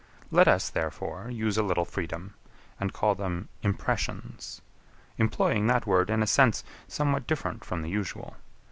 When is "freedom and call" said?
1.85-3.13